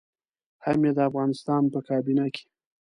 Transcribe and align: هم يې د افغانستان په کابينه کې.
هم 0.63 0.79
يې 0.85 0.91
د 0.97 0.99
افغانستان 1.09 1.63
په 1.73 1.79
کابينه 1.87 2.25
کې. 2.33 2.43